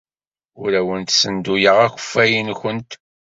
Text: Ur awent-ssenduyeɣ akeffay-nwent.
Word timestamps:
Ur 0.61 0.71
awent-ssenduyeɣ 0.79 1.77
akeffay-nwent. 1.87 2.91